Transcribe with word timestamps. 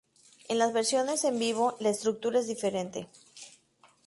En 0.49 0.57
las 0.57 0.73
versiones 0.73 1.23
en 1.25 1.37
vivo 1.37 1.77
la 1.79 1.89
estructura 1.89 2.39
es 2.39 2.47
diferente. 2.47 3.07